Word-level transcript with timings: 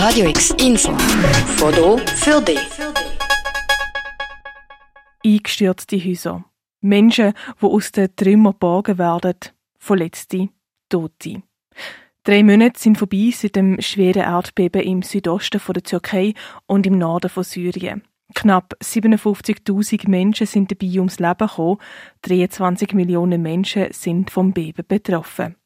Radio 0.00 0.28
X 0.28 0.52
Info. 0.64 0.92
Foto 1.56 1.98
für 1.98 2.40
dich. 2.40 2.60
Eingestürzte 5.26 5.96
Häuser. 5.96 6.44
Menschen, 6.80 7.32
die 7.60 7.66
aus 7.66 7.90
den 7.90 8.14
Trümmern 8.14 8.52
geborgen 8.52 8.96
werden. 8.96 9.34
Verletzte, 9.76 10.50
Tote. 10.88 11.42
Drei 12.22 12.44
Monate 12.44 12.78
sind 12.78 12.96
vorbei 12.96 13.32
seit 13.34 13.56
dem 13.56 13.80
schweren 13.80 14.22
Erdbeben 14.22 14.82
im 14.82 15.02
Südosten 15.02 15.60
der 15.66 15.82
Türkei 15.82 16.34
und 16.66 16.86
im 16.86 16.96
Norden 16.96 17.28
von 17.28 17.42
Syrien. 17.42 18.04
Knapp 18.36 18.76
57.000 18.80 20.08
Menschen 20.08 20.46
sind 20.46 20.70
dabei 20.70 20.98
ums 20.98 21.18
Leben 21.18 21.48
gekommen. 21.48 21.78
23 22.22 22.92
Millionen 22.92 23.42
Menschen 23.42 23.88
sind 23.90 24.30
vom 24.30 24.52
Beben 24.52 24.84
betroffen. 24.86 25.56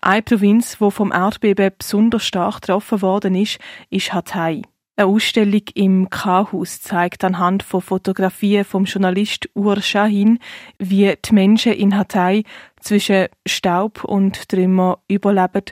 Eine 0.00 0.22
Provinz, 0.22 0.78
die 0.78 0.90
vom 0.90 1.12
Erdbeben 1.12 1.72
besonders 1.78 2.24
stark 2.24 2.60
getroffen 2.60 3.02
worden 3.02 3.34
ist, 3.34 3.58
ist 3.90 4.12
Hatay. 4.12 4.62
Eine 4.98 5.08
Ausstellung 5.08 5.62
im 5.74 6.08
K-Haus 6.08 6.80
zeigt 6.80 7.22
anhand 7.22 7.62
von 7.62 7.82
Fotografien 7.82 8.64
vom 8.64 8.84
Journalist 8.84 9.48
Ur 9.54 9.82
Shahin, 9.82 10.38
wie 10.78 11.12
die 11.22 11.34
Menschen 11.34 11.72
in 11.72 11.96
Hatay 11.96 12.44
zwischen 12.80 13.26
Staub 13.46 14.04
und 14.04 14.48
Trümmer 14.48 15.00
überleben 15.08 15.64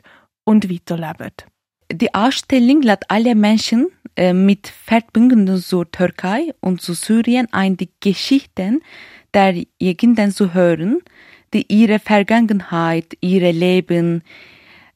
und 0.44 0.70
weiterleben. 0.70 1.32
Die 1.90 2.14
Ausstellung 2.14 2.82
lädt 2.82 3.10
alle 3.10 3.34
Menschen 3.34 3.88
äh, 4.16 4.32
mit 4.32 4.68
Verbindungen 4.68 5.56
zur 5.58 5.90
Türkei 5.90 6.52
und 6.60 6.82
zu 6.82 6.92
Syrien 6.92 7.48
ein, 7.52 7.76
die 7.76 7.90
Geschichten 8.00 8.82
der 9.32 9.54
Jegenden 9.78 10.32
zu 10.32 10.54
hören, 10.54 11.00
die 11.54 11.66
ihre 11.72 11.98
Vergangenheit, 11.98 13.16
ihre 13.20 13.52
Leben, 13.52 14.22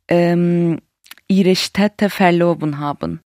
ähm, 0.08 0.80
ihre 1.28 1.56
Städte 1.56 2.10
verloren 2.10 2.78
haben. 2.78 3.20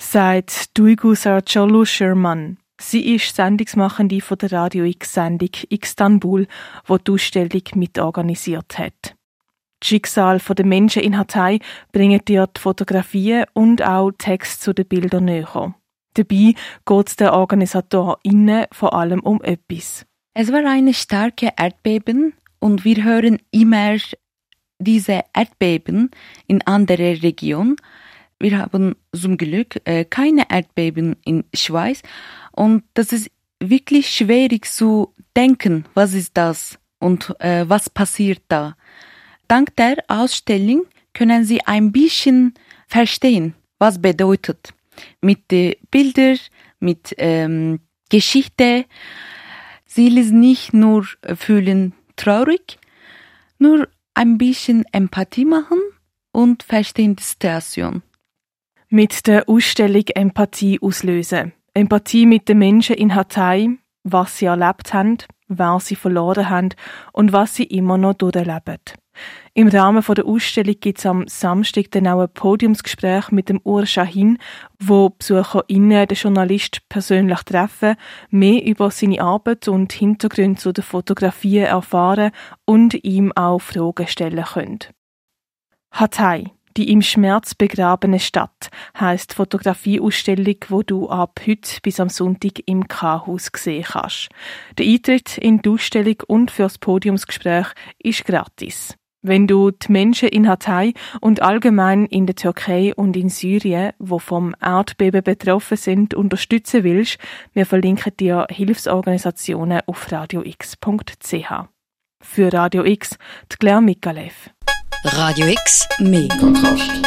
Sagt 0.00 0.76
Duygu 0.76 1.14
Saracolu 1.14 1.84
Sherman. 1.84 2.58
Sie 2.80 3.14
ist 3.14 3.34
Sendungsmachende 3.34 4.20
von 4.20 4.38
der 4.38 4.52
Radio 4.52 4.84
X-Sendung 4.84 5.50
Istanbul, 5.68 6.46
wo 6.86 6.96
die 6.96 7.10
Ausstellung 7.10 7.62
mitorganisiert 7.74 8.78
hat. 8.78 9.16
Das 9.80 9.88
Schicksal 9.88 10.38
der 10.38 10.64
Menschen 10.64 11.02
in 11.02 11.18
Hatay 11.18 11.58
bringen 11.92 12.24
dir 12.24 12.46
die 12.46 12.60
Fotografien 12.60 13.46
und 13.52 13.82
auch 13.82 14.12
Text 14.16 14.62
zu 14.62 14.72
den 14.72 14.86
Bildern 14.86 15.24
näher. 15.24 15.74
Dabei 16.14 16.54
geht 16.86 17.08
es 17.08 17.16
den 17.16 17.28
OrganisatorInnen 17.28 18.66
vor 18.72 18.94
allem 18.94 19.20
um 19.20 19.42
etwas. 19.42 20.06
Es 20.34 20.52
war 20.52 20.64
eine 20.64 20.94
starke 20.94 21.52
Erdbeben 21.56 22.34
und 22.60 22.84
wir 22.84 23.04
hören 23.04 23.38
immer 23.50 23.96
diese 24.78 25.24
Erdbeben 25.34 26.10
in 26.46 26.62
andere 26.62 27.22
Regionen. 27.22 27.76
Wir 28.38 28.58
haben 28.58 28.94
zum 29.12 29.36
Glück 29.36 29.80
äh, 29.84 30.04
keine 30.04 30.48
Erdbeben 30.50 31.16
in 31.24 31.44
Schweiz 31.54 32.02
und 32.52 32.84
das 32.94 33.12
ist 33.12 33.30
wirklich 33.60 34.10
schwierig 34.10 34.66
zu 34.66 35.14
denken, 35.36 35.84
was 35.94 36.14
ist 36.14 36.36
das 36.36 36.78
und 37.00 37.34
äh, 37.40 37.68
was 37.68 37.90
passiert 37.90 38.42
da. 38.48 38.76
Dank 39.48 39.74
der 39.76 39.96
Ausstellung 40.08 40.86
können 41.14 41.44
Sie 41.44 41.60
ein 41.66 41.90
bisschen 41.90 42.54
verstehen, 42.86 43.54
was 43.78 44.00
bedeutet. 44.00 44.72
Mit 45.20 45.50
den 45.50 45.74
Bildern, 45.90 46.38
mit 46.80 47.14
ähm, 47.18 47.80
Geschichte. 48.08 48.84
Sie 49.84 50.08
lesen 50.08 50.40
nicht 50.40 50.74
nur 50.74 51.06
fühlen 51.36 51.94
traurig, 52.18 52.78
nur 53.58 53.88
ein 54.14 54.38
bisschen 54.38 54.84
Empathie 54.92 55.44
machen 55.44 55.78
und 56.32 56.62
verstehen 56.62 57.16
die 57.16 57.22
Situation. 57.22 58.02
Mit 58.88 59.26
der 59.26 59.48
Ausstellung 59.48 60.04
Empathie 60.14 60.80
auslösen. 60.80 61.52
Empathie 61.74 62.26
mit 62.26 62.48
den 62.48 62.58
Menschen 62.58 62.96
in 62.96 63.14
Hatay, 63.14 63.78
was 64.02 64.38
sie 64.38 64.46
erlebt 64.46 64.92
haben, 64.94 65.18
wer 65.48 65.78
sie 65.80 65.94
verloren 65.94 66.48
haben 66.48 66.70
und 67.12 67.32
was 67.32 67.54
sie 67.54 67.64
immer 67.64 67.98
noch 67.98 68.14
durchleben. 68.14 68.78
Im 69.54 69.68
Rahmen 69.68 70.04
der 70.06 70.24
Ausstellung 70.24 70.76
gibt 70.80 70.98
es 70.98 71.06
am 71.06 71.26
Samstag 71.26 71.90
dann 71.90 72.06
auch 72.06 72.20
ein 72.20 72.32
Podiumsgespräch 72.32 73.30
mit 73.30 73.48
dem 73.48 73.60
Ur 73.64 73.86
Shahin, 73.86 74.38
wo 74.78 75.10
BesucherInnen 75.10 76.06
den 76.06 76.16
Journalist 76.16 76.88
persönlich 76.88 77.42
treffen, 77.42 77.96
mehr 78.30 78.64
über 78.64 78.90
seine 78.90 79.20
Arbeit 79.20 79.66
und 79.68 79.92
Hintergründe 79.92 80.60
zu 80.60 80.72
der 80.72 80.84
Fotografie 80.84 81.58
erfahren 81.58 82.30
und 82.64 82.94
ihm 83.04 83.32
auch 83.32 83.60
Fragen 83.60 84.06
stellen 84.06 84.44
können. 84.44 84.78
Hatay, 85.90 86.52
die 86.76 86.92
im 86.92 87.02
Schmerz 87.02 87.54
begrabene 87.54 88.20
Stadt, 88.20 88.70
heisst 88.98 89.34
Fotografieausstellung, 89.34 90.56
wo 90.68 90.82
du 90.82 91.08
ab 91.08 91.40
heute 91.44 91.80
bis 91.82 91.98
am 91.98 92.08
Sonntag 92.08 92.60
im 92.66 92.86
K-Haus 92.86 93.50
sehen 93.56 93.84
kannst. 93.84 94.28
Der 94.78 94.86
Eintritt 94.86 95.38
in 95.38 95.60
die 95.62 95.70
Ausstellung 95.70 96.22
und 96.28 96.50
fürs 96.50 96.78
Podiumsgespräch 96.78 97.66
ist 97.98 98.24
gratis. 98.24 98.97
Wenn 99.20 99.48
du 99.48 99.72
die 99.72 99.90
Menschen 99.90 100.28
in 100.28 100.48
Hatay 100.48 100.94
und 101.20 101.42
allgemein 101.42 102.06
in 102.06 102.26
der 102.26 102.36
Türkei 102.36 102.94
und 102.94 103.16
in 103.16 103.28
Syrien, 103.28 103.92
wo 103.98 104.20
vom 104.20 104.54
Erdbeben 104.60 105.24
betroffen 105.24 105.76
sind, 105.76 106.14
unterstützen 106.14 106.84
willst, 106.84 107.18
wir 107.52 107.66
verlinken 107.66 108.16
dir 108.16 108.46
Hilfsorganisationen 108.48 109.80
auf 109.86 110.10
radiox.ch. 110.12 111.52
Für 112.20 112.52
Radio 112.52 112.84
X, 112.84 113.18
die 113.50 113.56
Claire 113.56 113.80
Mikalev. 113.80 114.50
Radio 115.04 115.46
X, 115.46 115.88
mehr 115.98 116.28
Kontrast. 116.38 117.02